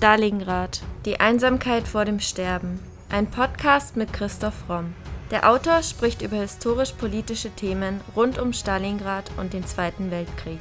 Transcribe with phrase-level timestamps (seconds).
[0.00, 0.80] Stalingrad.
[1.04, 2.80] Die Einsamkeit vor dem Sterben.
[3.10, 4.94] Ein Podcast mit Christoph Romm.
[5.30, 10.60] Der Autor spricht über historisch-politische Themen rund um Stalingrad und den Zweiten Weltkrieg.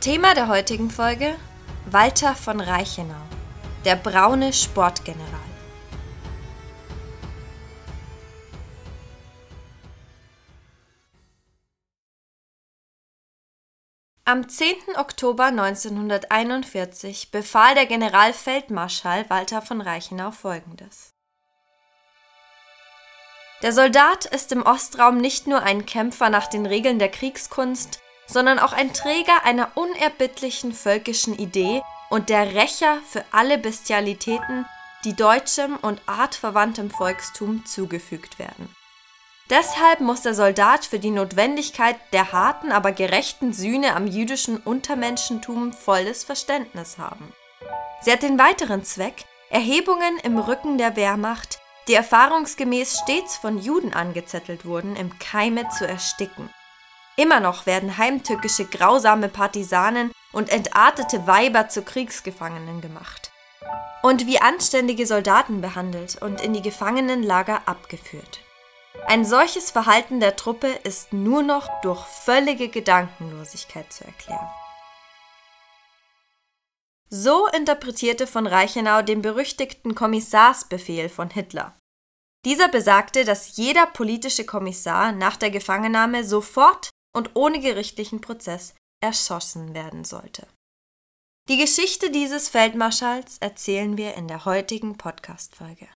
[0.00, 1.34] Thema der heutigen Folge:
[1.90, 3.26] Walter von Reichenau,
[3.84, 5.45] der braune Sportgeneral.
[14.28, 14.74] Am 10.
[14.96, 21.14] Oktober 1941 befahl der Generalfeldmarschall Walter von Reichenau folgendes.
[23.62, 28.58] Der Soldat ist im Ostraum nicht nur ein Kämpfer nach den Regeln der Kriegskunst, sondern
[28.58, 31.80] auch ein Träger einer unerbittlichen völkischen Idee
[32.10, 34.66] und der Rächer für alle Bestialitäten,
[35.04, 38.75] die deutschem und artverwandtem Volkstum zugefügt werden.
[39.48, 45.72] Deshalb muss der Soldat für die Notwendigkeit der harten, aber gerechten Sühne am jüdischen Untermenschentum
[45.72, 47.32] volles Verständnis haben.
[48.00, 53.94] Sie hat den weiteren Zweck, Erhebungen im Rücken der Wehrmacht, die erfahrungsgemäß stets von Juden
[53.94, 56.50] angezettelt wurden, im Keime zu ersticken.
[57.16, 63.30] Immer noch werden heimtückische grausame Partisanen und entartete Weiber zu Kriegsgefangenen gemacht.
[64.02, 68.40] Und wie anständige Soldaten behandelt und in die Gefangenenlager abgeführt.
[69.06, 74.48] Ein solches Verhalten der Truppe ist nur noch durch völlige Gedankenlosigkeit zu erklären.
[77.08, 81.76] So interpretierte von Reichenau den berüchtigten Kommissarsbefehl von Hitler.
[82.44, 89.74] Dieser besagte, dass jeder politische Kommissar nach der Gefangennahme sofort und ohne gerichtlichen Prozess erschossen
[89.74, 90.46] werden sollte.
[91.48, 95.88] Die Geschichte dieses Feldmarschalls erzählen wir in der heutigen Podcast-Folge.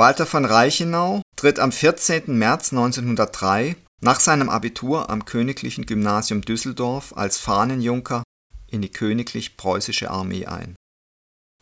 [0.00, 2.22] Walter von Reichenau tritt am 14.
[2.28, 8.22] März 1903 nach seinem Abitur am Königlichen Gymnasium Düsseldorf als Fahnenjunker
[8.66, 10.74] in die Königlich Preußische Armee ein.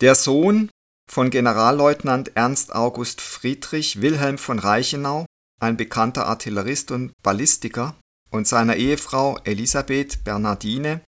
[0.01, 0.71] Der Sohn
[1.11, 5.27] von Generalleutnant Ernst August Friedrich Wilhelm von Reichenau,
[5.61, 7.97] ein bekannter Artillerist und Ballistiker,
[8.31, 11.01] und seiner Ehefrau Elisabeth Bernardine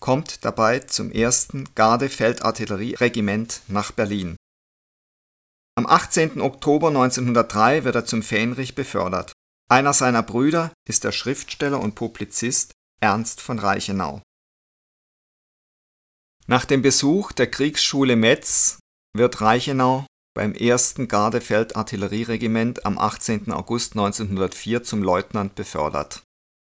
[0.00, 4.34] kommt dabei zum ersten Gardefeldartillerieregiment nach Berlin.
[5.76, 6.40] Am 18.
[6.40, 9.32] Oktober 1903 wird er zum Fähnrich befördert.
[9.68, 12.70] Einer seiner Brüder ist der Schriftsteller und Publizist
[13.00, 14.22] Ernst von Reichenau.
[16.46, 18.78] Nach dem Besuch der Kriegsschule Metz
[19.16, 21.08] wird Reichenau beim 1.
[21.08, 23.50] Gardefeldartillerieregiment am 18.
[23.50, 26.22] August 1904 zum Leutnant befördert.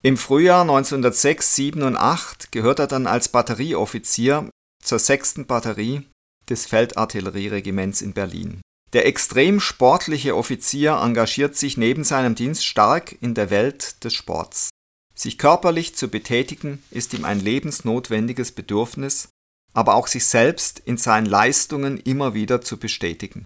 [0.03, 4.49] Im Frühjahr 1906, 7 und 8 gehört er dann als Batterieoffizier
[4.83, 5.45] zur 6.
[5.45, 6.05] Batterie
[6.49, 8.61] des Feldartillerieregiments in Berlin
[8.93, 14.69] der extrem sportliche Offizier engagiert sich neben seinem Dienst stark in der Welt des Sports.
[15.13, 19.29] Sich körperlich zu betätigen ist ihm ein lebensnotwendiges Bedürfnis,
[19.73, 23.43] aber auch sich selbst in seinen Leistungen immer wieder zu bestätigen.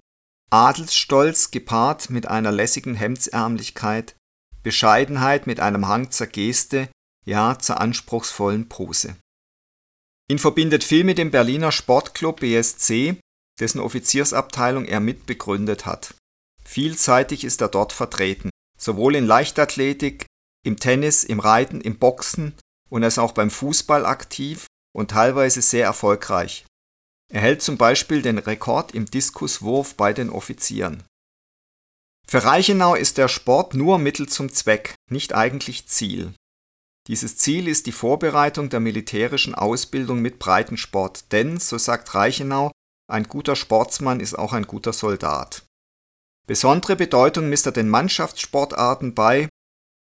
[0.50, 4.14] Adelsstolz gepaart mit einer lässigen Hemdsärmlichkeit,
[4.62, 6.88] Bescheidenheit mit einem Hang zur Geste,
[7.26, 9.16] ja zur anspruchsvollen Pose.
[10.30, 13.16] Ihn verbindet viel mit dem Berliner Sportclub BSC,
[13.60, 16.14] dessen Offiziersabteilung er mitbegründet hat.
[16.64, 20.26] Vielseitig ist er dort vertreten, sowohl in Leichtathletik,
[20.64, 22.54] im Tennis, im Reiten, im Boxen
[22.90, 26.64] und er ist auch beim Fußball aktiv und teilweise sehr erfolgreich.
[27.32, 31.02] Er hält zum Beispiel den Rekord im Diskuswurf bei den Offizieren.
[32.26, 36.32] Für Reichenau ist der Sport nur Mittel zum Zweck, nicht eigentlich Ziel.
[37.06, 42.70] Dieses Ziel ist die Vorbereitung der militärischen Ausbildung mit Breitensport, denn, so sagt Reichenau,
[43.06, 45.64] ein guter Sportsmann ist auch ein guter Soldat.
[46.46, 49.48] Besondere Bedeutung misst er den Mannschaftssportarten bei,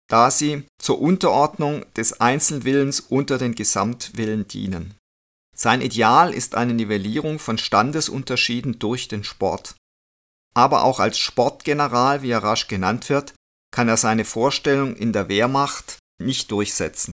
[0.09, 4.95] da sie zur Unterordnung des Einzelwillens unter den Gesamtwillen dienen.
[5.55, 9.75] Sein Ideal ist eine Nivellierung von Standesunterschieden durch den Sport.
[10.53, 13.33] Aber auch als Sportgeneral, wie er rasch genannt wird,
[13.71, 17.11] kann er seine Vorstellung in der Wehrmacht nicht durchsetzen.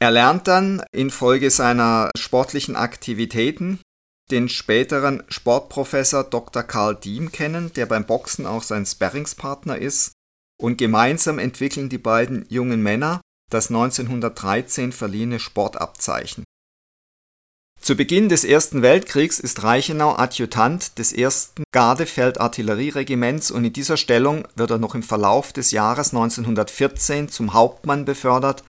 [0.00, 3.80] Er lernt dann infolge seiner sportlichen Aktivitäten
[4.30, 6.62] den späteren Sportprofessor Dr.
[6.62, 10.12] Karl Diem kennen, der beim Boxen auch sein Sparringspartner ist,
[10.60, 13.20] und gemeinsam entwickeln die beiden jungen Männer
[13.50, 16.44] das 1913 verliehene Sportabzeichen.
[17.80, 21.54] Zu Beginn des Ersten Weltkriegs ist Reichenau Adjutant des 1.
[21.72, 28.04] Gardefeldartillerieregiments und in dieser Stellung wird er noch im Verlauf des Jahres 1914 zum Hauptmann
[28.04, 28.64] befördert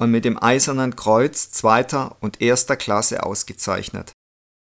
[0.00, 4.12] und mit dem Eisernen Kreuz zweiter und erster Klasse ausgezeichnet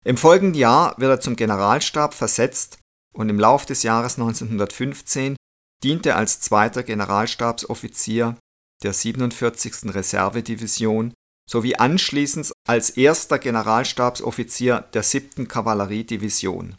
[0.03, 2.79] im folgenden Jahr wird er zum Generalstab versetzt
[3.13, 5.35] und im Lauf des Jahres 1915
[5.83, 8.37] dient er als zweiter Generalstabsoffizier
[8.83, 9.93] der 47.
[9.93, 11.13] Reservedivision
[11.49, 15.47] sowie anschließend als erster Generalstabsoffizier der 7.
[15.47, 16.77] Kavalleriedivision.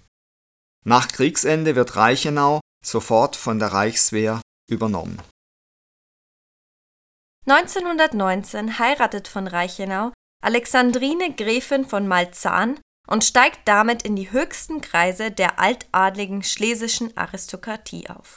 [0.86, 5.20] Nach Kriegsende wird Reichenau sofort von der Reichswehr übernommen.
[7.46, 10.12] 1919 heiratet von Reichenau
[10.42, 18.08] Alexandrine Gräfin von Malzahn und steigt damit in die höchsten Kreise der altadligen schlesischen Aristokratie
[18.08, 18.36] auf.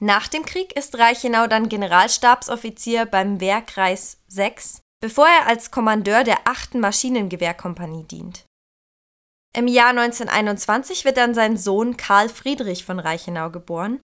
[0.00, 6.46] Nach dem Krieg ist Reichenau dann Generalstabsoffizier beim Wehrkreis 6, bevor er als Kommandeur der
[6.46, 6.74] 8.
[6.74, 8.44] Maschinengewehrkompanie dient.
[9.56, 14.00] Im Jahr 1921 wird dann sein Sohn Karl Friedrich von Reichenau geboren,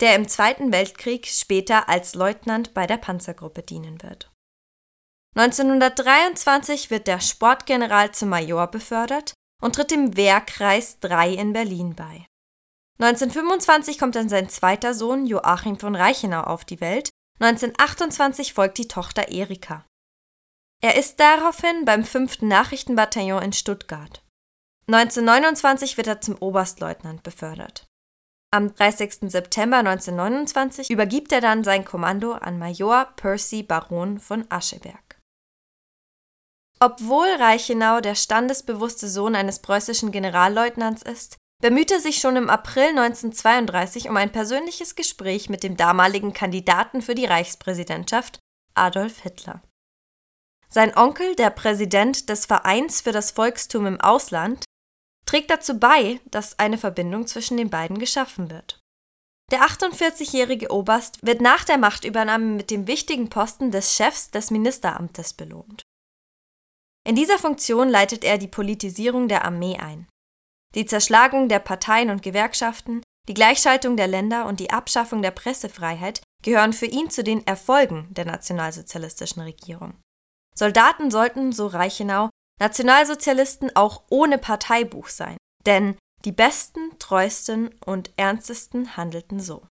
[0.00, 4.32] der im Zweiten Weltkrieg später als Leutnant bei der Panzergruppe dienen wird.
[5.36, 12.26] 1923 wird der Sportgeneral zum Major befördert und tritt dem Wehrkreis 3 in Berlin bei.
[13.00, 17.10] 1925 kommt dann sein zweiter Sohn Joachim von Reichenau auf die Welt,
[17.40, 19.84] 1928 folgt die Tochter Erika.
[20.80, 22.42] Er ist daraufhin beim 5.
[22.42, 24.22] Nachrichtenbataillon in Stuttgart.
[24.88, 27.86] 1929 wird er zum Oberstleutnant befördert.
[28.50, 29.30] Am 30.
[29.30, 35.07] September 1929 übergibt er dann sein Kommando an Major Percy Baron von Ascheberg.
[36.80, 42.90] Obwohl Reichenau der standesbewusste Sohn eines preußischen Generalleutnants ist, bemüht er sich schon im April
[42.90, 48.38] 1932 um ein persönliches Gespräch mit dem damaligen Kandidaten für die Reichspräsidentschaft,
[48.74, 49.60] Adolf Hitler.
[50.68, 54.64] Sein Onkel, der Präsident des Vereins für das Volkstum im Ausland,
[55.26, 58.78] trägt dazu bei, dass eine Verbindung zwischen den beiden geschaffen wird.
[59.50, 65.32] Der 48-jährige Oberst wird nach der Machtübernahme mit dem wichtigen Posten des Chefs des Ministeramtes
[65.32, 65.82] belohnt.
[67.08, 70.06] In dieser Funktion leitet er die Politisierung der Armee ein.
[70.74, 76.20] Die Zerschlagung der Parteien und Gewerkschaften, die Gleichschaltung der Länder und die Abschaffung der Pressefreiheit
[76.44, 79.94] gehören für ihn zu den Erfolgen der nationalsozialistischen Regierung.
[80.54, 82.28] Soldaten sollten, so Reichenau,
[82.60, 85.96] Nationalsozialisten auch ohne Parteibuch sein, denn
[86.26, 89.66] die besten, treuesten und ernstesten handelten so.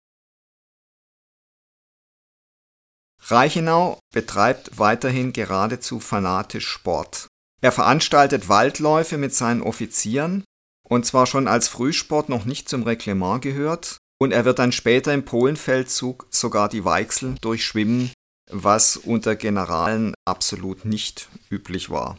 [3.27, 7.27] Reichenau betreibt weiterhin geradezu fanatisch Sport.
[7.61, 10.43] Er veranstaltet Waldläufe mit seinen Offizieren
[10.87, 15.13] und zwar schon als Frühsport noch nicht zum Reglement gehört, und er wird dann später
[15.13, 18.11] im Polenfeldzug sogar die Weichsel durchschwimmen,
[18.49, 22.17] was unter Generalen absolut nicht üblich war.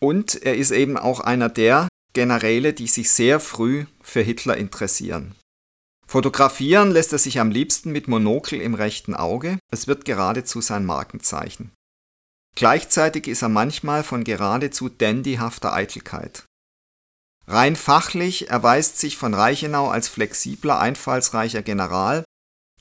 [0.00, 5.34] Und er ist eben auch einer der Generäle, die sich sehr früh für Hitler interessieren.
[6.06, 10.86] Fotografieren lässt er sich am liebsten mit Monokel im rechten Auge, es wird geradezu sein
[10.86, 11.72] Markenzeichen.
[12.54, 16.44] Gleichzeitig ist er manchmal von geradezu dandyhafter Eitelkeit.
[17.48, 22.24] Rein fachlich erweist sich von Reichenau als flexibler, einfallsreicher General,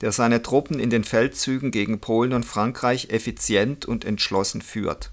[0.01, 5.11] der seine Truppen in den Feldzügen gegen Polen und Frankreich effizient und entschlossen führt.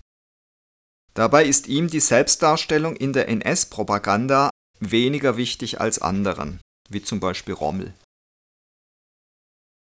[1.14, 4.50] Dabei ist ihm die Selbstdarstellung in der NS-Propaganda
[4.80, 7.94] weniger wichtig als anderen, wie zum Beispiel Rommel.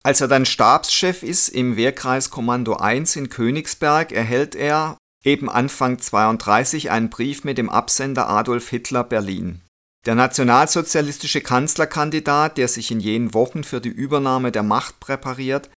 [0.02, 6.90] Als er dann Stabschef ist im Wehrkreiskommando 1 in Königsberg, erhält er eben Anfang 32
[6.90, 9.60] einen Brief mit dem Absender Adolf Hitler Berlin.
[10.06, 15.68] Der nationalsozialistische Kanzlerkandidat, der sich in jenen Wochen für die Übernahme der Macht präpariert,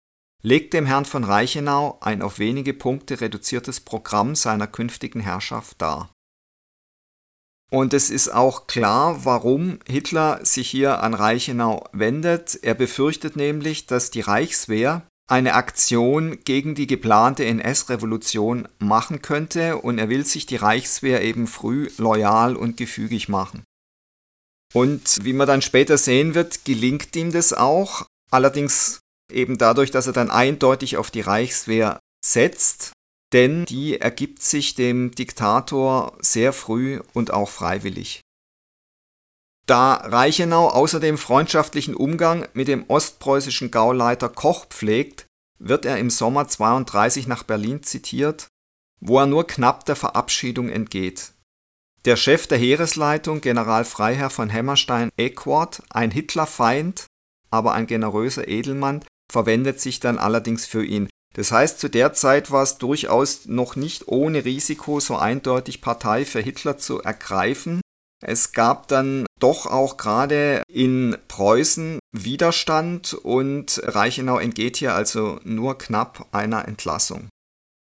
[0.41, 6.09] legt dem Herrn von Reichenau ein auf wenige Punkte reduziertes Programm seiner künftigen Herrschaft dar.
[7.73, 12.59] Und es ist auch klar, warum Hitler sich hier an Reichenau wendet.
[12.61, 19.97] Er befürchtet nämlich, dass die Reichswehr eine Aktion gegen die geplante NS-Revolution machen könnte und
[19.97, 23.63] er will sich die Reichswehr eben früh loyal und gefügig machen.
[24.75, 28.99] Und wie man dann später sehen wird, gelingt ihm das auch, allerdings
[29.31, 32.93] eben dadurch, dass er dann eindeutig auf die Reichswehr setzt,
[33.33, 38.21] denn die ergibt sich dem Diktator sehr früh und auch freiwillig.
[39.65, 45.25] Da Reichenau außerdem freundschaftlichen Umgang mit dem ostpreußischen Gauleiter Koch pflegt,
[45.57, 48.47] wird er im Sommer 32 nach Berlin zitiert,
[48.99, 51.31] wo er nur knapp der Verabschiedung entgeht.
[52.05, 57.05] Der Chef der Heeresleitung, General Freiherr von Hammerstein-Equord, ein Hitlerfeind,
[57.49, 61.07] aber ein generöser Edelmann, verwendet sich dann allerdings für ihn.
[61.33, 66.25] Das heißt, zu der Zeit war es durchaus noch nicht ohne Risiko so eindeutig Partei
[66.25, 67.81] für Hitler zu ergreifen,
[68.25, 75.77] es gab dann doch auch gerade in Preußen Widerstand und Reichenau entgeht hier also nur
[75.77, 77.27] knapp einer Entlassung.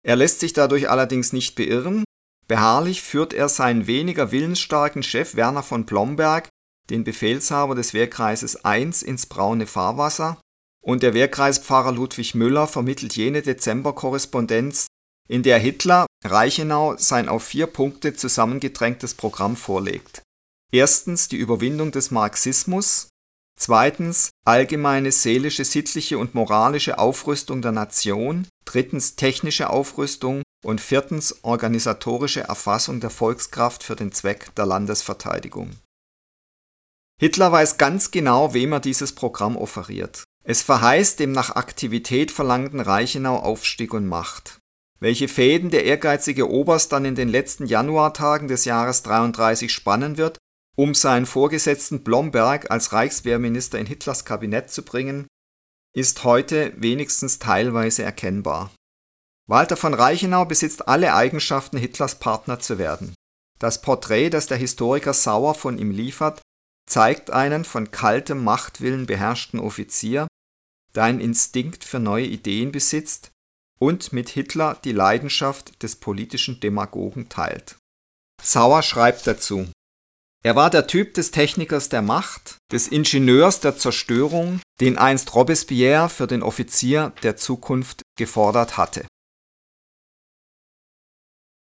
[0.06, 2.04] Er lässt sich dadurch allerdings nicht beirren.
[2.48, 6.50] Beharrlich führt er seinen weniger willensstarken Chef Werner von Blomberg,
[6.90, 10.38] den Befehlshaber des Wehrkreises 1, ins braune Fahrwasser
[10.86, 14.88] und der Wehrkreispfarrer Ludwig Müller vermittelt jene Dezemberkorrespondenz,
[15.28, 20.22] in der Hitler Reichenau sein auf vier Punkte zusammengedrängtes Programm vorlegt.
[20.72, 23.08] Erstens die Überwindung des Marxismus,
[23.60, 32.42] zweitens allgemeine seelische, sittliche und moralische Aufrüstung der Nation, drittens technische Aufrüstung und viertens organisatorische
[32.42, 35.72] Erfassung der Volkskraft für den Zweck der Landesverteidigung.
[37.20, 40.26] Hitler weiß ganz genau, wem er dieses Programm offeriert.
[40.48, 44.60] Es verheißt dem nach Aktivität verlangten Reichenau Aufstieg und Macht.
[45.00, 50.38] Welche Fäden der ehrgeizige Oberst dann in den letzten Januartagen des Jahres 33 spannen wird,
[50.76, 55.26] um seinen Vorgesetzten Blomberg als Reichswehrminister in Hitlers Kabinett zu bringen,
[55.96, 58.72] ist heute wenigstens teilweise erkennbar.
[59.48, 63.16] Walter von Reichenau besitzt alle Eigenschaften, Hitlers Partner zu werden.
[63.58, 66.42] Das Porträt, das der Historiker Sauer von ihm liefert,
[66.88, 70.28] zeigt einen von kaltem Machtwillen beherrschten Offizier,
[70.96, 73.32] der Instinkt für neue Ideen besitzt
[73.80, 77.78] und mit Hitler die Leidenschaft des politischen Demagogen teilt.
[78.42, 79.68] Sauer schreibt dazu
[80.46, 86.08] er war der Typ des Technikers der Macht, des Ingenieurs der Zerstörung, den einst Robespierre
[86.08, 89.08] für den Offizier der Zukunft gefordert hatte.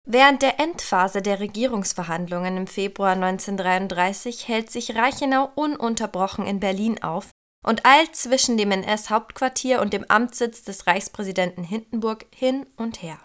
[0.09, 7.29] Während der Endphase der Regierungsverhandlungen im Februar 1933 hält sich Reichenau ununterbrochen in Berlin auf
[7.64, 13.19] und eilt zwischen dem NS-Hauptquartier und dem Amtssitz des Reichspräsidenten Hindenburg hin und her.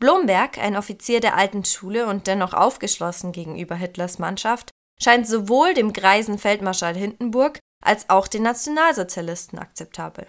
[0.00, 4.70] Blomberg, ein Offizier der alten Schule und dennoch aufgeschlossen gegenüber Hitlers Mannschaft,
[5.00, 10.26] scheint sowohl dem greisen Feldmarschall Hindenburg als auch den Nationalsozialisten akzeptabel.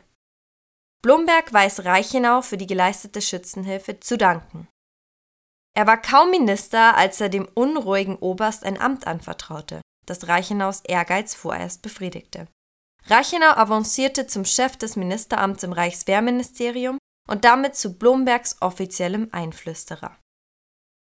[1.01, 4.67] Blomberg weiß Reichenau für die geleistete Schützenhilfe zu danken.
[5.77, 11.35] Er war kaum Minister, als er dem unruhigen Oberst ein Amt anvertraute, das Reichenaus Ehrgeiz
[11.35, 12.47] vorerst befriedigte.
[13.07, 16.97] Reichenau avancierte zum Chef des Ministeramts im Reichswehrministerium
[17.29, 20.17] und damit zu Blombergs offiziellem Einflüsterer.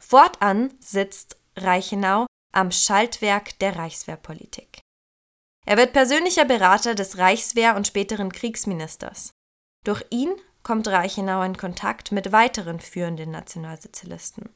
[0.01, 4.79] Fortan sitzt Reichenau am Schaltwerk der Reichswehrpolitik.
[5.65, 9.31] Er wird persönlicher Berater des Reichswehr- und späteren Kriegsministers.
[9.85, 10.33] Durch ihn
[10.63, 14.53] kommt Reichenau in Kontakt mit weiteren führenden Nationalsozialisten.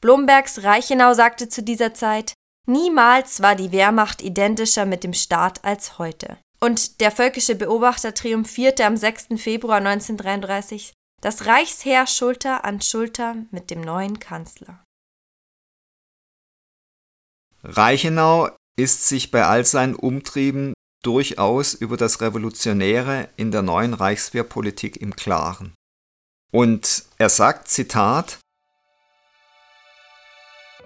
[0.00, 2.34] Blombergs Reichenau sagte zu dieser Zeit,
[2.66, 6.38] niemals war die Wehrmacht identischer mit dem Staat als heute.
[6.60, 9.28] Und der völkische Beobachter triumphierte am 6.
[9.36, 14.84] Februar 1933 das Reichsheer Schulter an Schulter mit dem neuen Kanzler.
[17.62, 24.96] Reichenau ist sich bei all seinen Umtrieben durchaus über das Revolutionäre in der neuen Reichswehrpolitik
[24.96, 25.74] im Klaren.
[26.52, 28.38] Und er sagt, Zitat,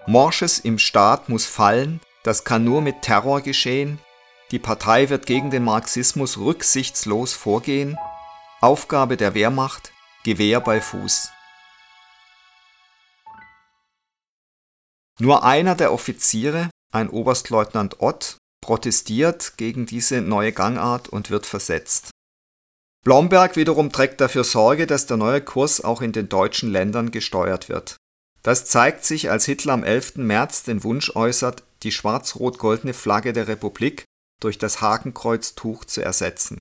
[0.08, 3.98] Morsches im Staat muss fallen, das kann nur mit Terror geschehen,
[4.52, 7.98] die Partei wird gegen den Marxismus rücksichtslos vorgehen.
[8.60, 11.30] Aufgabe der Wehrmacht Gewehr bei Fuß.
[15.18, 22.10] Nur einer der Offiziere, ein Oberstleutnant Ott, protestiert gegen diese neue Gangart und wird versetzt.
[23.04, 27.68] Blomberg wiederum trägt dafür Sorge, dass der neue Kurs auch in den deutschen Ländern gesteuert
[27.68, 27.96] wird.
[28.46, 30.18] Das zeigt sich, als Hitler am 11.
[30.18, 34.04] März den Wunsch äußert, die schwarz-rot-goldene Flagge der Republik
[34.40, 36.56] durch das Hakenkreuztuch zu ersetzen.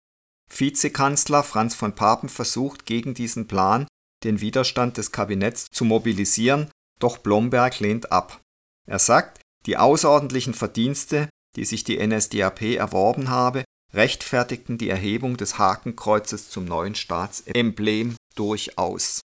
[0.51, 3.85] Vizekanzler Franz von Papen versucht gegen diesen Plan
[4.23, 8.41] den Widerstand des Kabinetts zu mobilisieren, doch Blomberg lehnt ab.
[8.87, 13.63] Er sagt, die außerordentlichen Verdienste, die sich die NSDAP erworben habe,
[13.93, 19.21] rechtfertigten die Erhebung des Hakenkreuzes zum neuen Staatsemblem durchaus.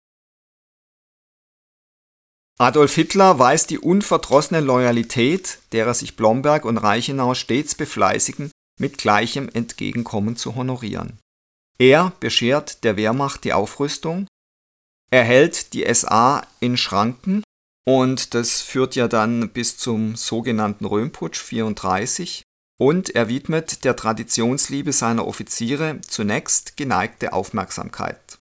[2.60, 9.48] Adolf Hitler weiß die unverdrossene Loyalität, derer sich Blomberg und Reichenau stets befleißigen, mit gleichem
[9.48, 11.18] Entgegenkommen zu honorieren.
[11.78, 14.26] Er beschert der Wehrmacht die Aufrüstung,
[15.10, 17.42] er hält die SA in Schranken
[17.86, 22.42] und das führt ja dann bis zum sogenannten Röhmputsch 34
[22.78, 28.39] und er widmet der Traditionsliebe seiner Offiziere zunächst geneigte Aufmerksamkeit.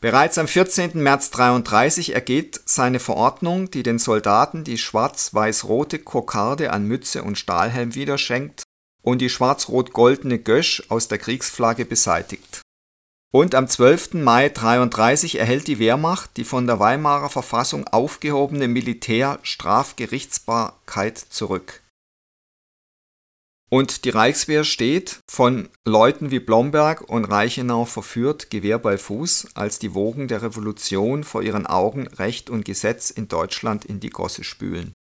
[0.00, 0.92] Bereits am 14.
[0.94, 7.94] März 33 ergeht seine Verordnung, die den Soldaten die schwarz-weiß-rote Kokarde an Mütze und Stahlhelm
[7.94, 8.62] wieder schenkt
[9.02, 12.62] und die schwarz-rot-goldene Gösch aus der Kriegsflagge beseitigt.
[13.30, 14.14] Und am 12.
[14.14, 21.82] Mai 33 erhält die Wehrmacht die von der Weimarer Verfassung aufgehobene Militärstrafgerichtsbarkeit zurück
[23.70, 29.78] und die Reichswehr steht, von Leuten wie Blomberg und Reichenau verführt, Gewehr bei Fuß, als
[29.78, 34.44] die Wogen der Revolution vor ihren Augen Recht und Gesetz in Deutschland in die Gosse
[34.44, 34.92] spülen.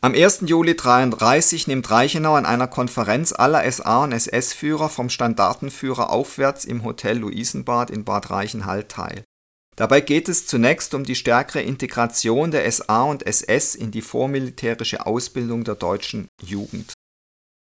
[0.00, 0.42] Am 1.
[0.46, 6.84] Juli 1933 nimmt Reichenau an einer Konferenz aller SA- und SS-Führer vom Standartenführer aufwärts im
[6.84, 9.24] Hotel Luisenbad in Bad Reichenhall teil.
[9.76, 15.06] Dabei geht es zunächst um die stärkere Integration der SA und SS in die vormilitärische
[15.06, 16.92] Ausbildung der deutschen Jugend.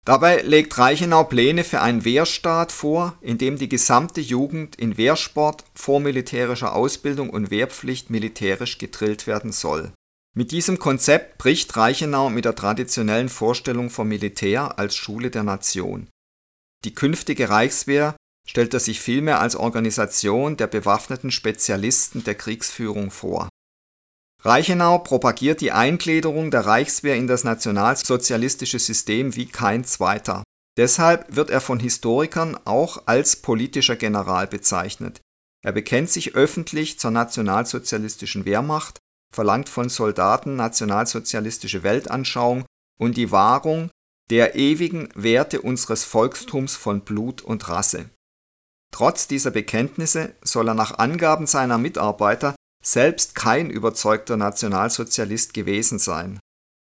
[0.06, 5.64] Dabei legt Reichenau Pläne für einen Wehrstaat vor, in dem die gesamte Jugend in Wehrsport,
[5.74, 9.92] vormilitärischer Ausbildung und Wehrpflicht militärisch gedrillt werden soll
[10.36, 16.08] mit diesem Konzept bricht Reichenau mit der traditionellen Vorstellung vom Militär als Schule der Nation.
[16.84, 18.14] Die künftige Reichswehr
[18.46, 23.48] stellt er sich vielmehr als Organisation der bewaffneten Spezialisten der Kriegsführung vor.
[24.42, 30.42] Reichenau propagiert die Eingliederung der Reichswehr in das nationalsozialistische System wie kein zweiter.
[30.76, 35.20] Deshalb wird er von Historikern auch als politischer General bezeichnet.
[35.64, 38.98] Er bekennt sich öffentlich zur nationalsozialistischen Wehrmacht
[39.34, 42.64] verlangt von Soldaten nationalsozialistische Weltanschauung
[42.98, 43.90] und die Wahrung
[44.30, 48.10] der ewigen Werte unseres Volkstums von Blut und Rasse.
[48.92, 52.55] Trotz dieser Bekenntnisse soll er nach Angaben seiner Mitarbeiter
[52.86, 56.38] selbst kein überzeugter Nationalsozialist gewesen sein.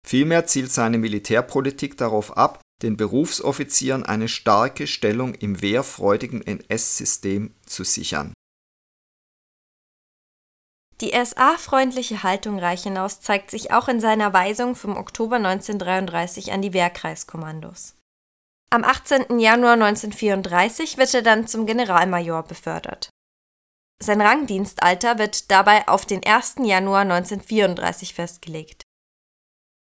[0.07, 7.85] Vielmehr zielt seine Militärpolitik darauf ab, den Berufsoffizieren eine starke Stellung im wehrfreudigen NS-System zu
[7.85, 8.33] sichern
[11.03, 16.73] die SA-freundliche Haltung Reichenaus zeigt sich auch in seiner Weisung vom Oktober 1933 an die
[16.73, 17.97] Wehrkreiskommandos.
[18.71, 19.41] Am 18.
[19.41, 23.11] Januar 1934 wird er dann zum Generalmajor befördert.
[24.03, 26.57] Sein Rangdienstalter wird dabei auf den 1.
[26.65, 28.83] Januar 1934 festgelegt.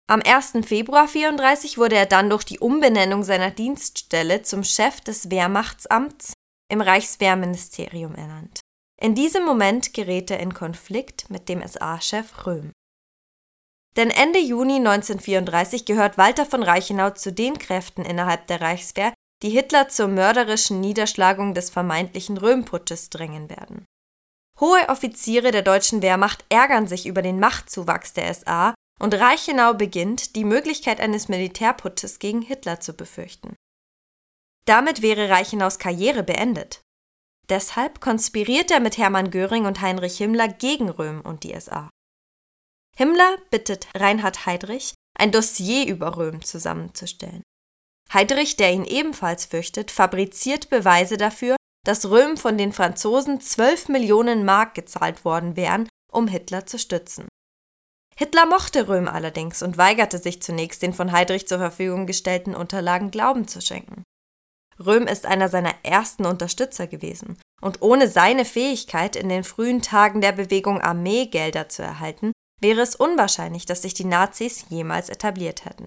[0.07, 0.65] Am 1.
[0.65, 6.33] Februar 1934 wurde er dann durch die Umbenennung seiner Dienststelle zum Chef des Wehrmachtsamts
[6.69, 8.61] im Reichswehrministerium ernannt
[9.01, 12.71] in diesem Moment gerät er in Konflikt mit dem SA-Chef Röhm.
[13.97, 19.49] Denn Ende Juni 1934 gehört Walter von Reichenau zu den Kräften innerhalb der Reichswehr, die
[19.49, 23.85] Hitler zur mörderischen Niederschlagung des vermeintlichen Röhm-Putsches drängen werden.
[24.61, 30.35] Hohe Offiziere der deutschen Wehrmacht ärgern sich über den Machtzuwachs der SA und Reichenau beginnt,
[30.35, 33.55] die Möglichkeit eines Militärputsches gegen Hitler zu befürchten.
[34.65, 36.81] Damit wäre Reichenaus Karriere beendet.
[37.49, 41.89] Deshalb konspiriert er mit Hermann Göring und Heinrich Himmler gegen Röhm und die SA.
[42.95, 47.41] Himmler bittet Reinhard Heydrich, ein Dossier über Röhm zusammenzustellen.
[48.13, 54.45] Heydrich, der ihn ebenfalls fürchtet, fabriziert Beweise dafür, dass Röhm von den Franzosen 12 Millionen
[54.45, 57.27] Mark gezahlt worden wären, um Hitler zu stützen.
[58.15, 63.09] Hitler mochte Röhm allerdings und weigerte sich zunächst, den von Heydrich zur Verfügung gestellten Unterlagen
[63.09, 64.03] Glauben zu schenken.
[64.79, 70.21] Röhm ist einer seiner ersten Unterstützer gewesen, und ohne seine Fähigkeit, in den frühen Tagen
[70.21, 75.85] der Bewegung Armeegelder zu erhalten, wäre es unwahrscheinlich, dass sich die Nazis jemals etabliert hätten.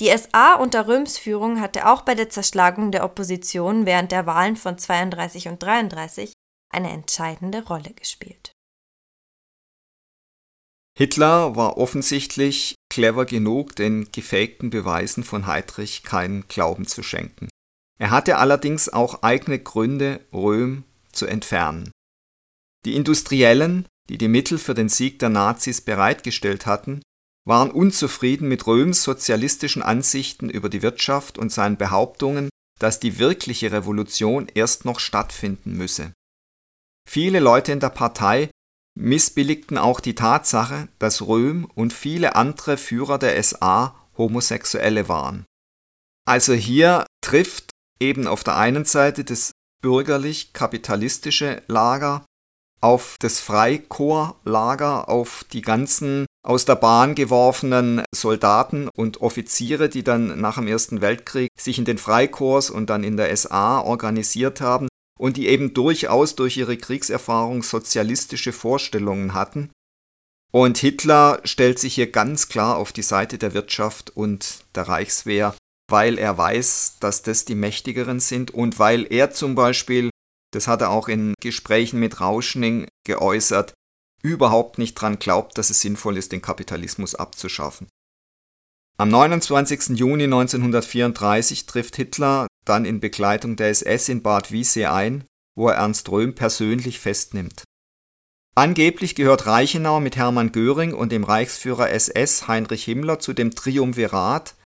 [0.00, 4.56] Die SA unter Röhms Führung hatte auch bei der Zerschlagung der Opposition während der Wahlen
[4.56, 6.32] von 32 und 33
[6.70, 8.52] eine entscheidende Rolle gespielt.
[10.96, 17.48] Hitler war offensichtlich clever genug, den gefakten Beweisen von Heydrich keinen Glauben zu schenken.
[18.00, 21.90] Er hatte allerdings auch eigene Gründe, Röhm zu entfernen.
[22.84, 27.02] Die Industriellen, die die Mittel für den Sieg der Nazis bereitgestellt hatten,
[27.44, 32.48] waren unzufrieden mit Röhms sozialistischen Ansichten über die Wirtschaft und seinen Behauptungen,
[32.78, 36.12] dass die wirkliche Revolution erst noch stattfinden müsse.
[37.08, 38.50] Viele Leute in der Partei
[38.98, 45.46] missbilligten auch die Tatsache, dass Röhm und viele andere Führer der SA Homosexuelle waren.
[46.26, 47.70] Also hier trifft
[48.00, 52.26] eben auf der einen Seite das bürgerlich-kapitalistische Lager
[52.80, 60.40] auf das Freikorpslager, auf die ganzen aus der Bahn geworfenen Soldaten und Offiziere, die dann
[60.40, 64.88] nach dem Ersten Weltkrieg sich in den Freikorps und dann in der SA organisiert haben
[65.18, 69.70] und die eben durchaus durch ihre Kriegserfahrung sozialistische Vorstellungen hatten.
[70.50, 75.54] Und Hitler stellt sich hier ganz klar auf die Seite der Wirtschaft und der Reichswehr
[75.88, 80.10] weil er weiß, dass das die Mächtigeren sind und weil er zum Beispiel,
[80.52, 83.74] das hat er auch in Gesprächen mit Rauschning geäußert,
[84.22, 87.88] überhaupt nicht dran glaubt, dass es sinnvoll ist, den Kapitalismus abzuschaffen.
[88.98, 89.90] Am 29.
[89.90, 95.24] Juni 1934 trifft Hitler dann in Begleitung der SS in Bad Wiessee ein,
[95.56, 97.62] wo er Ernst Röhm persönlich festnimmt.
[98.56, 104.56] Angeblich gehört Reichenau mit Hermann Göring und dem Reichsführer SS Heinrich Himmler zu dem Triumvirat,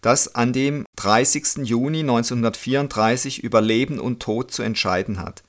[0.00, 1.58] das an dem 30.
[1.68, 5.42] Juni 1934 über Leben und Tod zu entscheiden hat.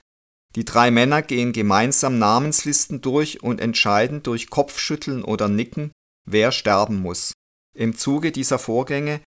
[0.55, 5.91] Die drei Männer gehen gemeinsam Namenslisten durch und entscheiden durch Kopfschütteln oder Nicken,
[6.25, 7.33] wer sterben muss.
[7.75, 9.21] Im Zuge dieser Vorgänge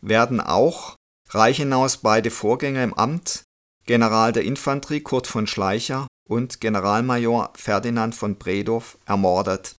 [0.00, 0.94] werden auch
[1.30, 3.42] Reichenaus beide Vorgänger im Amt,
[3.86, 9.74] General der Infanterie Kurt von Schleicher und Generalmajor Ferdinand von Bredow, ermordet.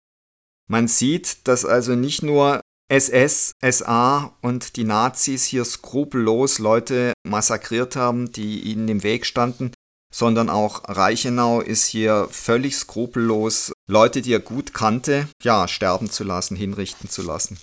[0.69, 7.97] Man sieht, dass also nicht nur SS, SA und die Nazis hier skrupellos Leute massakriert
[7.97, 9.73] haben, die ihnen im Weg standen,
[10.13, 16.25] sondern auch Reichenau ist hier völlig skrupellos, Leute, die er gut kannte, ja, sterben zu
[16.25, 17.59] lassen, hinrichten zu lassen.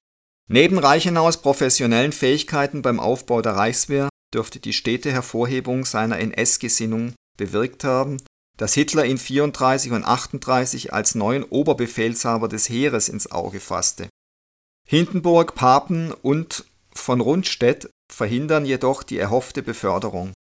[0.47, 7.83] Neben Reichenaus professionellen Fähigkeiten beim Aufbau der Reichswehr dürfte die stete Hervorhebung seiner NS-Gesinnung bewirkt
[7.83, 8.17] haben,
[8.57, 14.07] dass Hitler ihn 34 und 38 als neuen Oberbefehlshaber des Heeres ins Auge fasste.
[14.87, 20.33] Hindenburg, Papen und von Rundstedt verhindern jedoch die erhoffte Beförderung.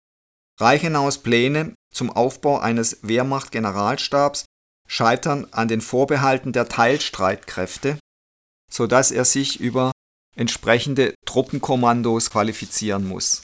[0.59, 4.45] Reichenaus Pläne zum Aufbau eines Wehrmacht-Generalstabs
[4.87, 7.97] scheitern an den Vorbehalten der Teilstreitkräfte,
[8.69, 9.91] so dass er sich über
[10.35, 13.43] entsprechende Truppenkommandos qualifizieren muss.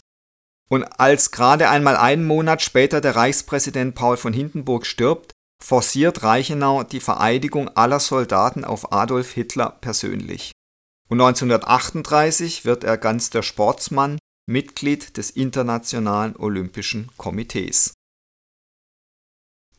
[0.70, 5.32] Und als gerade einmal einen Monat später der Reichspräsident Paul von Hindenburg stirbt,
[5.64, 10.52] forciert Reichenau die Vereidigung aller Soldaten auf Adolf Hitler persönlich.
[11.12, 17.94] Und 1938 wird er ganz der Sportsmann, Mitglied des Internationalen Olympischen Komitees.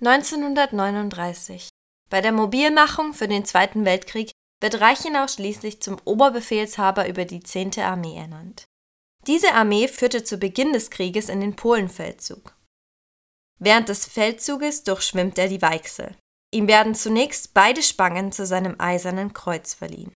[0.00, 1.68] 1939.
[2.10, 7.78] Bei der Mobilmachung für den Zweiten Weltkrieg wird Reichenau schließlich zum Oberbefehlshaber über die 10.
[7.78, 8.64] Armee ernannt.
[9.26, 12.56] Diese Armee führte zu Beginn des Krieges in den Polenfeldzug.
[13.60, 16.16] Während des Feldzuges durchschwimmt er die Weichsel.
[16.52, 20.12] Ihm werden zunächst beide Spangen zu seinem eisernen Kreuz verliehen.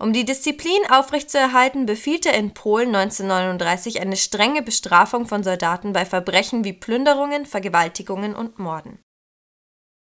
[0.00, 6.06] Um die Disziplin aufrechtzuerhalten, befiehlt er in Polen 1939 eine strenge Bestrafung von Soldaten bei
[6.06, 9.02] Verbrechen wie Plünderungen, Vergewaltigungen und Morden.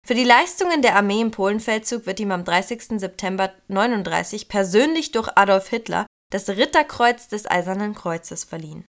[0.06, 3.00] Für die Leistungen der Armee im Polenfeldzug wird ihm am 30.
[3.00, 8.84] September 1939 persönlich durch Adolf Hitler das Ritterkreuz des Eisernen Kreuzes verliehen.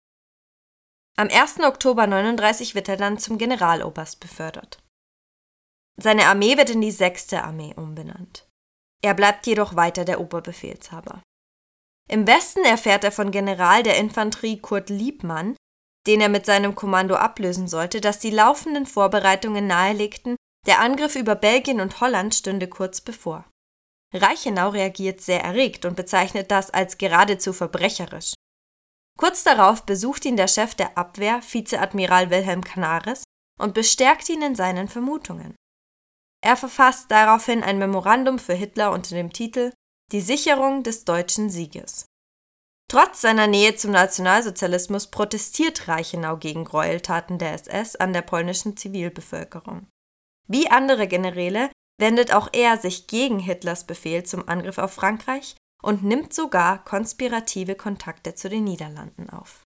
[1.16, 1.60] Am 1.
[1.60, 4.78] Oktober 1939 wird er dann zum Generaloberst befördert.
[5.96, 7.32] Seine Armee wird in die 6.
[7.32, 8.47] Armee umbenannt.
[9.02, 11.22] Er bleibt jedoch weiter der Oberbefehlshaber.
[12.10, 15.56] Im Westen erfährt er von General der Infanterie Kurt Liebmann,
[16.06, 21.34] den er mit seinem Kommando ablösen sollte, dass die laufenden Vorbereitungen nahelegten, der Angriff über
[21.34, 23.44] Belgien und Holland stünde kurz bevor.
[24.14, 28.32] Reichenau reagiert sehr erregt und bezeichnet das als geradezu verbrecherisch.
[29.18, 33.24] Kurz darauf besucht ihn der Chef der Abwehr, Vizeadmiral Wilhelm Canaris,
[33.60, 35.56] und bestärkt ihn in seinen Vermutungen.
[36.40, 39.72] Er verfasst daraufhin ein Memorandum für Hitler unter dem Titel
[40.12, 42.06] Die Sicherung des deutschen Sieges.
[42.90, 49.86] Trotz seiner Nähe zum Nationalsozialismus protestiert Reichenau gegen Gräueltaten der SS an der polnischen Zivilbevölkerung.
[50.46, 51.70] Wie andere Generäle
[52.00, 57.74] wendet auch er sich gegen Hitlers Befehl zum Angriff auf Frankreich und nimmt sogar konspirative
[57.74, 59.64] Kontakte zu den Niederlanden auf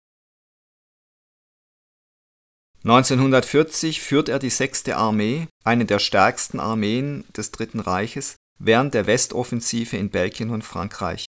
[2.88, 9.08] 1940 führt er die Sechste Armee, eine der stärksten Armeen des Dritten Reiches, während der
[9.08, 11.26] Westoffensive in Belgien und Frankreich.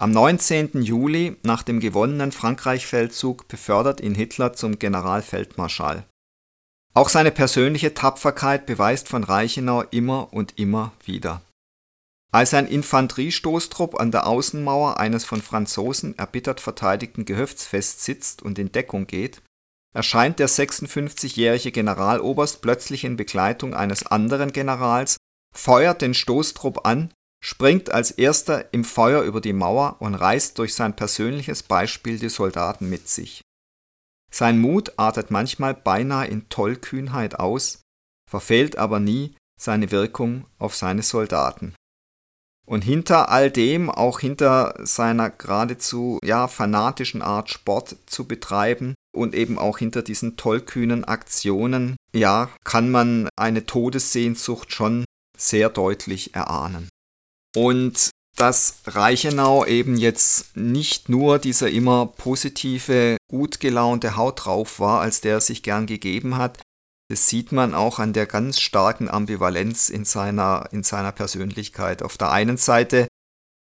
[0.00, 0.82] Am 19.
[0.82, 6.04] Juli, nach dem gewonnenen Frankreich-Feldzug, befördert ihn Hitler zum Generalfeldmarschall.
[6.94, 11.42] Auch seine persönliche Tapferkeit beweist von Reichenau immer und immer wieder.
[12.32, 18.72] Als ein Infanteriestoßtrupp an der Außenmauer eines von Franzosen erbittert verteidigten Gehöfts festsitzt und in
[18.72, 19.42] Deckung geht,
[19.98, 25.16] erscheint der 56-jährige Generaloberst plötzlich in Begleitung eines anderen Generals,
[25.52, 27.12] feuert den Stoßtrupp an,
[27.44, 32.28] springt als erster im Feuer über die Mauer und reißt durch sein persönliches Beispiel die
[32.28, 33.42] Soldaten mit sich.
[34.30, 37.80] Sein Mut artet manchmal beinahe in Tollkühnheit aus,
[38.30, 41.74] verfehlt aber nie seine Wirkung auf seine Soldaten.
[42.64, 49.34] Und hinter all dem, auch hinter seiner geradezu ja fanatischen Art Sport zu betreiben und
[49.34, 55.04] eben auch hinter diesen tollkühnen Aktionen, ja, kann man eine Todessehnsucht schon
[55.36, 56.88] sehr deutlich erahnen.
[57.54, 65.00] Und dass Reichenau eben jetzt nicht nur dieser immer positive, gut gelaunte Haut drauf war,
[65.00, 66.60] als der er sich gern gegeben hat,
[67.10, 72.02] das sieht man auch an der ganz starken Ambivalenz in seiner, in seiner Persönlichkeit.
[72.02, 73.08] Auf der einen Seite,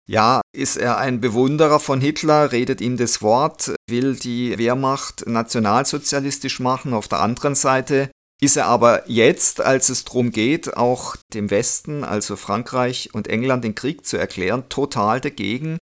[0.07, 6.59] ja, ist er ein Bewunderer von Hitler, redet ihm das Wort, will die Wehrmacht nationalsozialistisch
[6.59, 6.93] machen.
[6.93, 12.03] Auf der anderen Seite ist er aber jetzt, als es darum geht, auch dem Westen,
[12.03, 15.77] also Frankreich und England, den Krieg zu erklären, total dagegen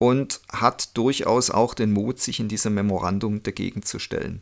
[0.00, 4.40] und hat durchaus auch den Mut, sich in diesem Memorandum dagegen zu stellen.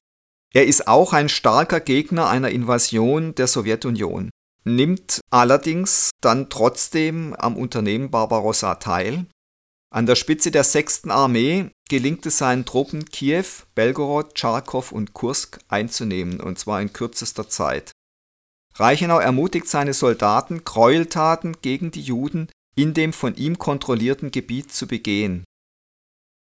[0.54, 4.30] Er ist auch ein starker Gegner einer Invasion der Sowjetunion,
[4.66, 9.26] nimmt allerdings dann trotzdem am Unternehmen Barbarossa teil.
[9.90, 11.08] An der Spitze der 6.
[11.08, 17.48] Armee gelingt es seinen Truppen, Kiew, Belgorod, Charkow und Kursk einzunehmen, und zwar in kürzester
[17.48, 17.92] Zeit.
[18.74, 24.86] Reichenau ermutigt seine Soldaten, Gräueltaten gegen die Juden in dem von ihm kontrollierten Gebiet zu
[24.86, 25.44] begehen.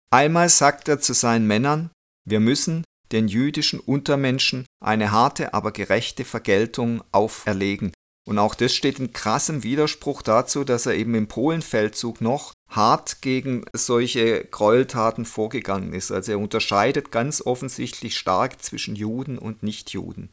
[0.10, 1.92] Einmal sagt er zu seinen Männern,
[2.26, 7.92] wir müssen den jüdischen Untermenschen eine harte, aber gerechte Vergeltung auferlegen.
[8.26, 13.22] Und auch das steht in krassem Widerspruch dazu, dass er eben im Polenfeldzug noch hart
[13.22, 16.12] gegen solche Gräueltaten vorgegangen ist.
[16.12, 20.32] Also er unterscheidet ganz offensichtlich stark zwischen Juden und Nichtjuden.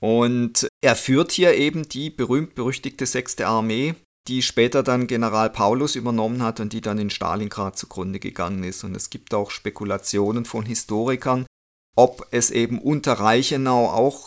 [0.00, 3.94] Und er führt hier eben die berühmt-berüchtigte sechste Armee,
[4.28, 8.84] die später dann General Paulus übernommen hat und die dann in Stalingrad zugrunde gegangen ist.
[8.84, 11.46] Und es gibt auch Spekulationen von Historikern,
[11.96, 14.26] ob es eben unter Reichenau auch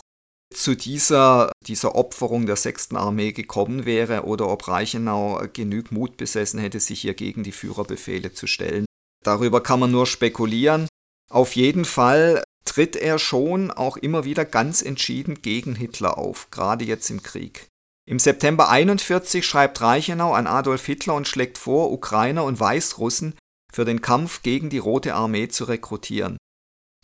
[0.52, 6.60] zu dieser, dieser Opferung der sechsten Armee gekommen wäre oder ob Reichenau genug Mut besessen
[6.60, 8.84] hätte, sich hier gegen die Führerbefehle zu stellen.
[9.24, 10.88] Darüber kann man nur spekulieren.
[11.30, 16.84] Auf jeden Fall tritt er schon auch immer wieder ganz entschieden gegen Hitler auf, gerade
[16.84, 17.68] jetzt im Krieg.
[18.08, 23.34] Im September 41 schreibt Reichenau an Adolf Hitler und schlägt vor, Ukrainer und Weißrussen
[23.72, 26.36] für den Kampf gegen die Rote Armee zu rekrutieren.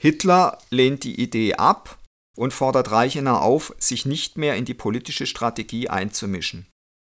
[0.00, 1.98] Hitler lehnt die Idee ab
[2.36, 6.66] und fordert Reichenau auf, sich nicht mehr in die politische Strategie einzumischen.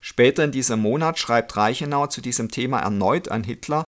[0.01, 3.85] Später in diesem Monat schreibt Reichenau zu diesem Thema erneut an Hitler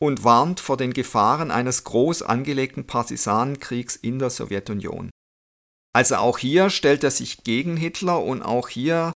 [0.00, 5.10] und warnt vor den Gefahren eines groß angelegten Partisanenkriegs in der Sowjetunion.
[5.94, 9.12] Also auch hier stellt er sich gegen Hitler und auch hier,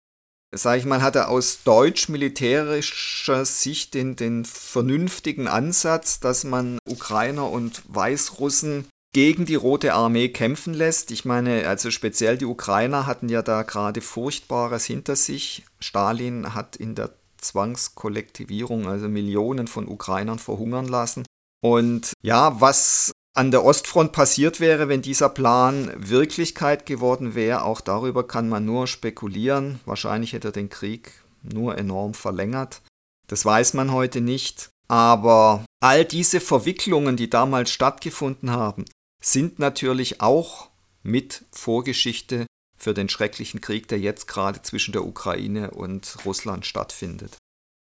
[0.54, 7.50] sage ich mal, hat er aus deutsch-militärischer Sicht den, den vernünftigen Ansatz, dass man Ukrainer
[7.50, 11.12] und Weißrussen gegen die Rote Armee kämpfen lässt.
[11.12, 15.66] Ich meine, also speziell die Ukrainer hatten ja da gerade Furchtbares hinter sich.
[15.80, 21.26] Stalin hat in der Zwangskollektivierung also Millionen von Ukrainern verhungern lassen.
[21.62, 27.82] Und ja, was an der Ostfront passiert wäre, wenn dieser Plan Wirklichkeit geworden wäre, auch
[27.82, 29.80] darüber kann man nur spekulieren.
[29.86, 32.82] Wahrscheinlich hätte er den Krieg nur enorm verlängert.
[33.28, 34.70] Das weiß man heute nicht.
[34.88, 38.84] Aber all diese Verwicklungen, die damals stattgefunden haben,
[39.24, 40.70] sind natürlich auch
[41.04, 42.46] mit Vorgeschichte
[42.78, 47.38] für den schrecklichen Krieg, der jetzt gerade zwischen der Ukraine und Russland stattfindet.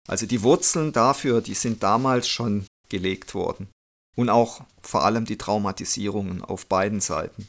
[0.09, 3.69] Also die Wurzeln dafür, die sind damals schon gelegt worden.
[4.17, 7.49] Und auch vor allem die Traumatisierungen auf beiden Seiten.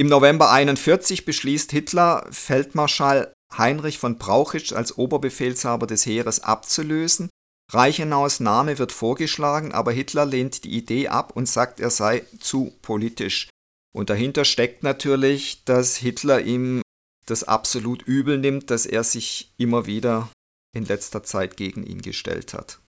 [0.00, 7.30] Im November 1941 beschließt Hitler, Feldmarschall Heinrich von Brauchitsch als Oberbefehlshaber des Heeres abzulösen
[7.70, 12.72] Reichenaus Name wird vorgeschlagen, aber Hitler lehnt die Idee ab und sagt, er sei zu
[12.82, 13.48] politisch.
[13.94, 16.82] Und dahinter steckt natürlich, dass Hitler ihm
[17.26, 20.30] das absolut übel nimmt, dass er sich immer wieder
[20.74, 22.80] in letzter Zeit gegen ihn gestellt hat.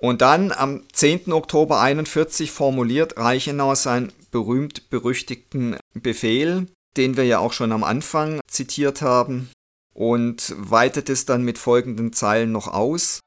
[0.00, 1.32] Und dann am 10.
[1.32, 9.02] Oktober 1941 formuliert Reichenau seinen berühmt-berüchtigten Befehl, den wir ja auch schon am Anfang zitiert
[9.02, 9.50] haben,
[9.92, 13.20] und weitet es dann mit folgenden Zeilen noch aus.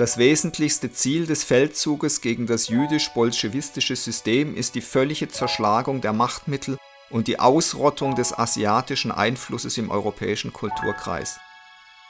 [0.00, 6.78] Das wesentlichste Ziel des Feldzuges gegen das jüdisch-bolschewistische System ist die völlige Zerschlagung der Machtmittel
[7.10, 11.38] und die Ausrottung des asiatischen Einflusses im europäischen Kulturkreis.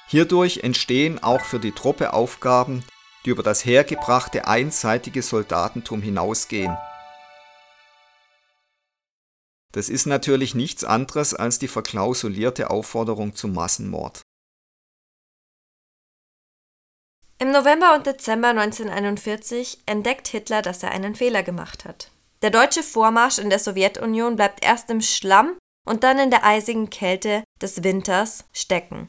[0.07, 2.85] Hierdurch entstehen auch für die Truppe Aufgaben,
[3.27, 6.77] die über das hergebrachte einseitige Soldatentum hinausgehen.
[9.73, 14.23] Das ist natürlich nichts anderes als die verklausulierte Aufforderung zum Massenmord.
[17.43, 22.11] Im November und Dezember 1941 entdeckt Hitler, dass er einen Fehler gemacht hat.
[22.43, 25.57] Der deutsche Vormarsch in der Sowjetunion bleibt erst im Schlamm
[25.89, 29.09] und dann in der eisigen Kälte des Winters stecken.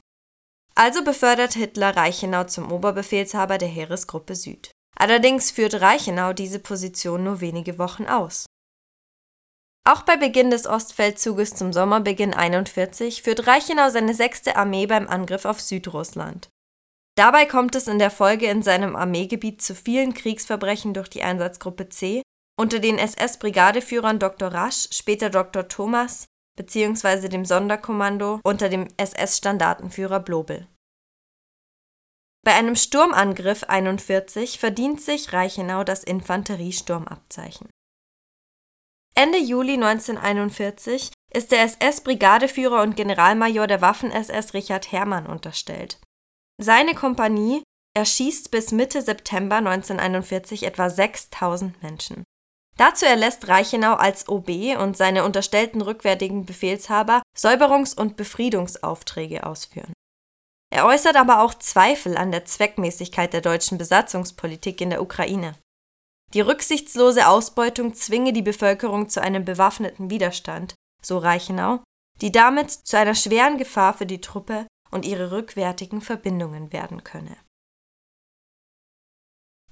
[0.75, 4.71] Also befördert Hitler Reichenau zum Oberbefehlshaber der Heeresgruppe Süd.
[4.97, 8.45] Allerdings führt Reichenau diese Position nur wenige Wochen aus.
[9.83, 15.43] Auch bei Beginn des Ostfeldzuges zum Sommerbeginn 41 führt Reichenau seine sechste Armee beim Angriff
[15.43, 16.47] auf Südrussland.
[17.15, 21.89] Dabei kommt es in der Folge in seinem Armeegebiet zu vielen Kriegsverbrechen durch die Einsatzgruppe
[21.89, 22.21] C
[22.57, 24.53] unter den SS-Brigadeführern Dr.
[24.53, 25.67] Rasch, später Dr.
[25.67, 26.25] Thomas
[26.57, 27.27] bzw.
[27.27, 30.67] dem Sonderkommando unter dem SS-Standartenführer Blobel.
[32.43, 37.69] Bei einem Sturmangriff 41 verdient sich Reichenau das Infanteriesturmabzeichen.
[39.13, 45.99] Ende Juli 1941 ist der SS-Brigadeführer und Generalmajor der Waffen-SS Richard Herrmann unterstellt
[46.61, 52.23] seine Kompanie erschießt bis Mitte September 1941 etwa 6000 Menschen.
[52.77, 59.93] Dazu erlässt Reichenau als OB und seine unterstellten rückwärtigen Befehlshaber Säuberungs- und Befriedungsaufträge ausführen.
[60.73, 65.55] Er äußert aber auch Zweifel an der Zweckmäßigkeit der deutschen Besatzungspolitik in der Ukraine.
[66.33, 71.83] Die rücksichtslose Ausbeutung zwinge die Bevölkerung zu einem bewaffneten Widerstand, so Reichenau,
[72.21, 77.35] die damit zu einer schweren Gefahr für die Truppe und ihre rückwärtigen Verbindungen werden könne.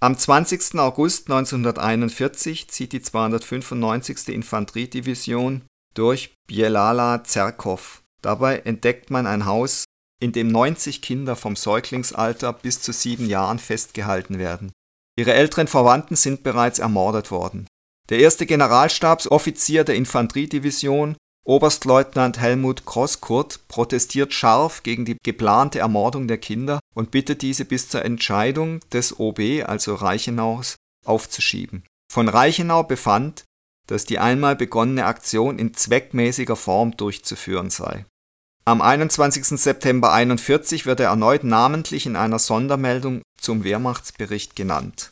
[0.01, 0.79] Am 20.
[0.79, 4.29] August 1941 zieht die 295.
[4.29, 8.01] Infanteriedivision durch Bielala Zerkow.
[8.21, 9.83] Dabei entdeckt man ein Haus,
[10.21, 14.71] in dem 90 Kinder vom Säuglingsalter bis zu sieben Jahren festgehalten werden.
[15.17, 17.67] Ihre älteren Verwandten sind bereits ermordet worden.
[18.09, 21.17] Der erste Generalstabsoffizier der Infanteriedivision,
[21.49, 27.89] Oberstleutnant Helmut Crosskurt, protestiert scharf gegen die geplante Ermordung der Kinder und bittet diese bis
[27.89, 30.75] zur Entscheidung des OB, also Reichenaus,
[31.07, 31.87] aufzuschieben.
[32.13, 33.45] Von Reichenau befand,
[33.87, 38.05] dass die einmal begonnene Aktion in zweckmäßiger Form durchzuführen sei.
[38.65, 39.45] Am 21.
[39.59, 45.09] September 1941 wird er erneut namentlich in einer Sondermeldung zum Wehrmachtsbericht genannt.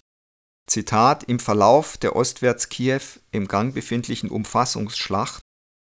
[0.70, 5.42] Zitat Im Verlauf der ostwärts Kiew im Gang befindlichen Umfassungsschlacht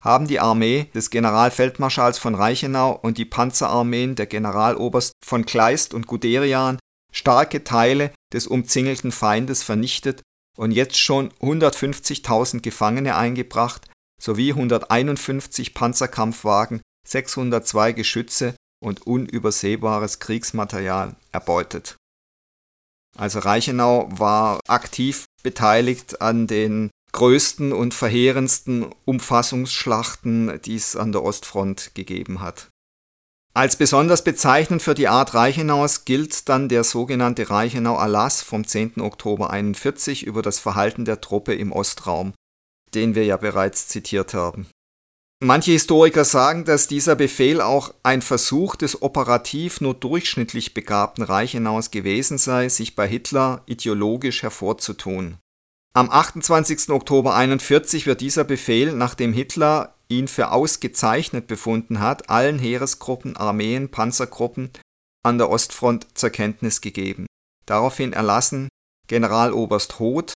[0.03, 6.07] haben die Armee des Generalfeldmarschalls von Reichenau und die Panzerarmeen der Generaloberst von Kleist und
[6.07, 6.79] Guderian
[7.13, 10.23] starke Teile des umzingelten Feindes vernichtet
[10.59, 13.87] und jetzt schon 150.000 Gefangene eingebracht
[14.21, 21.97] sowie 151 Panzerkampfwagen 602 Geschütze und unübersehbares Kriegsmaterial erbeutet.
[23.17, 31.23] Also Reichenau war aktiv beteiligt an den größten und verheerendsten Umfassungsschlachten, die es an der
[31.23, 32.71] Ostfront gegeben hat.
[33.55, 39.03] Als besonders bezeichnend für die Art Reichenaus gilt dann der sogenannte Reichenau-Erlass vom 10.
[39.03, 42.33] Oktober 1941 über das Verhalten der Truppe im Ostraum,
[42.95, 44.67] den wir ja bereits zitiert haben.
[45.45, 51.91] Manche Historiker sagen, dass dieser Befehl auch ein Versuch des operativ nur durchschnittlich begabten Reichenaus
[51.91, 55.42] gewesen sei, sich bei Hitler ideologisch hervorzutun.
[55.95, 56.89] Am 28.
[56.89, 63.91] Oktober 1941 wird dieser Befehl, nachdem Hitler ihn für ausgezeichnet befunden hat, allen Heeresgruppen, Armeen,
[63.91, 64.71] Panzergruppen
[65.23, 67.27] an der Ostfront zur Kenntnis gegeben.
[67.67, 68.69] Daraufhin erlassen
[69.07, 70.33] Generaloberst Hoth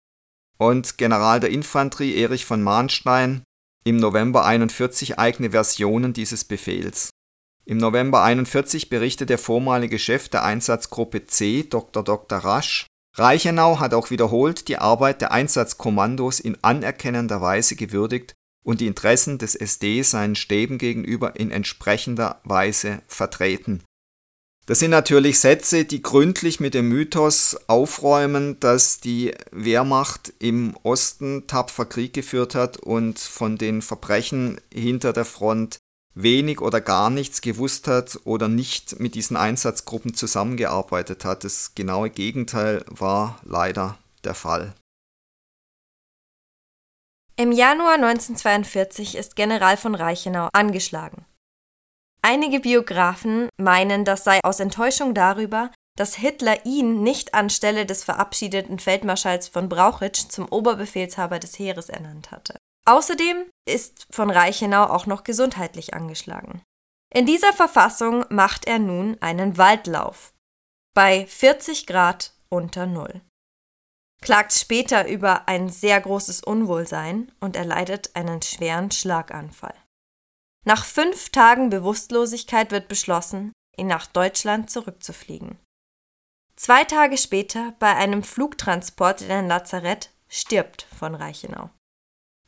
[0.58, 3.42] und General der Infanterie Erich von Mahnstein
[3.84, 7.08] im November 41 eigene Versionen dieses Befehls.
[7.64, 12.04] Im November 41 berichtet der vormalige Chef der Einsatzgruppe C, Dr.
[12.04, 12.38] Dr.
[12.38, 12.86] Rasch,
[13.18, 19.38] Reichenau hat auch wiederholt die Arbeit der Einsatzkommandos in anerkennender Weise gewürdigt und die Interessen
[19.38, 23.82] des SD seinen Stäben gegenüber in entsprechender Weise vertreten.
[24.66, 31.46] Das sind natürlich Sätze, die gründlich mit dem Mythos aufräumen, dass die Wehrmacht im Osten
[31.46, 35.78] tapfer Krieg geführt hat und von den Verbrechen hinter der Front
[36.16, 41.44] wenig oder gar nichts gewusst hat oder nicht mit diesen Einsatzgruppen zusammengearbeitet hat.
[41.44, 44.74] Das genaue Gegenteil war leider der Fall.
[47.36, 51.26] Im Januar 1942 ist General von Reichenau angeschlagen.
[52.22, 58.78] Einige Biografen meinen, das sei aus Enttäuschung darüber, dass Hitler ihn nicht anstelle des verabschiedeten
[58.78, 62.58] Feldmarschalls von Brauchitsch zum Oberbefehlshaber des Heeres ernannt hatte.
[62.86, 66.62] Außerdem ist von Reichenau auch noch gesundheitlich angeschlagen.
[67.12, 70.32] In dieser Verfassung macht er nun einen Waldlauf
[70.94, 73.20] bei 40 Grad unter Null.
[74.22, 79.74] Klagt später über ein sehr großes Unwohlsein und erleidet einen schweren Schlaganfall.
[80.64, 85.58] Nach fünf Tagen Bewusstlosigkeit wird beschlossen, ihn nach Deutschland zurückzufliegen.
[86.56, 91.70] Zwei Tage später, bei einem Flugtransport in ein Lazarett, stirbt von Reichenau.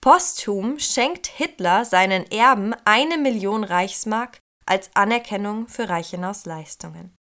[0.01, 7.17] Posthum schenkt Hitler seinen Erben eine Million Reichsmark als Anerkennung für Reichenaus Leistungen.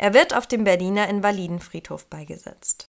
[0.00, 2.86] Er wird auf dem Berliner Invalidenfriedhof beigesetzt.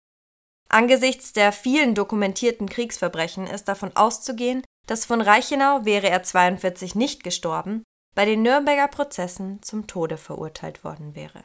[0.69, 7.24] Angesichts der vielen dokumentierten Kriegsverbrechen ist davon auszugehen, dass von Reichenau, wäre er 42 nicht
[7.24, 7.84] gestorben,
[8.15, 11.43] bei den Nürnberger Prozessen zum Tode verurteilt worden wäre.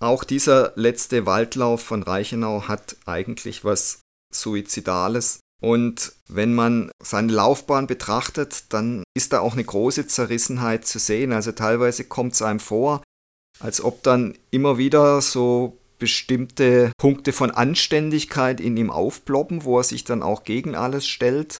[0.00, 4.00] Auch dieser letzte Waldlauf von Reichenau hat eigentlich was
[4.32, 5.40] Suizidales.
[5.62, 11.32] Und wenn man seine Laufbahn betrachtet, dann ist da auch eine große Zerrissenheit zu sehen.
[11.32, 13.02] Also teilweise kommt es einem vor,
[13.58, 19.84] als ob dann immer wieder so bestimmte Punkte von Anständigkeit in ihm aufploppen, wo er
[19.84, 21.56] sich dann auch gegen alles stellt.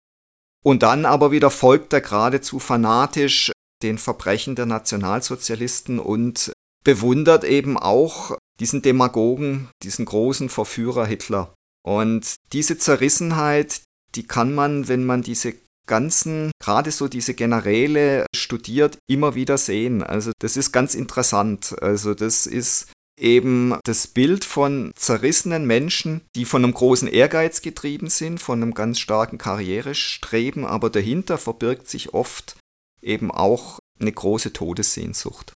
[0.63, 6.53] Und dann aber wieder folgt er geradezu fanatisch den Verbrechen der Nationalsozialisten und
[6.85, 11.55] bewundert eben auch diesen Demagogen, diesen großen Verführer Hitler.
[11.87, 13.83] Und diese Zerrissenheit,
[14.17, 15.55] die kann man, wenn man diese
[15.87, 20.03] ganzen, gerade so diese Generäle studiert, immer wieder sehen.
[20.03, 21.77] Also das ist ganz interessant.
[21.81, 22.89] Also das ist
[23.19, 28.75] eben das Bild von zerrissenen Menschen, die von einem großen Ehrgeiz getrieben sind, von einem
[28.75, 32.57] ganz starken Karrierestreben, aber dahinter verbirgt sich oft
[33.01, 35.53] eben auch eine große Todessehnsucht.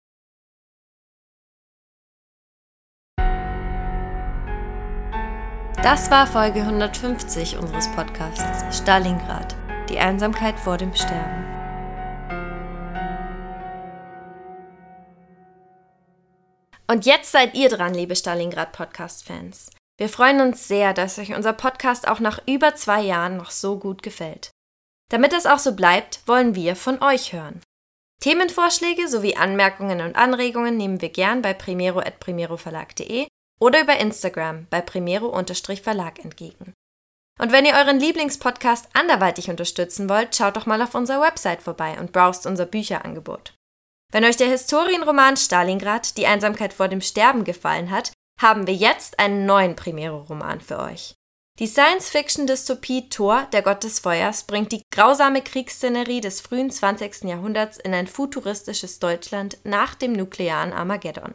[5.83, 9.57] Das war Folge 150 unseres Podcasts Stalingrad,
[9.89, 11.47] die Einsamkeit vor dem Sterben.
[16.87, 19.71] Und jetzt seid ihr dran, liebe Stalingrad Podcast-Fans.
[19.97, 23.79] Wir freuen uns sehr, dass euch unser Podcast auch nach über zwei Jahren noch so
[23.79, 24.51] gut gefällt.
[25.11, 27.63] Damit es auch so bleibt, wollen wir von euch hören.
[28.23, 33.29] Themenvorschläge sowie Anmerkungen und Anregungen nehmen wir gern bei primero.primeroverlag.de
[33.61, 36.73] oder über Instagram bei primero-verlag entgegen.
[37.39, 41.99] Und wenn ihr euren Lieblingspodcast anderweitig unterstützen wollt, schaut doch mal auf unserer Website vorbei
[41.99, 43.55] und browst unser Bücherangebot.
[44.13, 49.19] Wenn euch der Historienroman Stalingrad, die Einsamkeit vor dem Sterben gefallen hat, haben wir jetzt
[49.19, 51.15] einen neuen Primero-Roman für euch.
[51.59, 57.25] Die Science-Fiction-Dystopie Thor, der Gott des Feuers, bringt die grausame Kriegsszenerie des frühen 20.
[57.25, 61.35] Jahrhunderts in ein futuristisches Deutschland nach dem nuklearen Armageddon.